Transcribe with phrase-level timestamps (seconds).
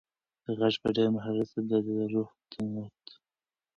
[0.57, 3.07] غږ په ډېر مهارت سره د ده روح ته ننووت.